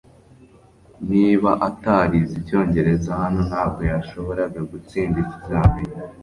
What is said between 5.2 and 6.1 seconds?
ikizamini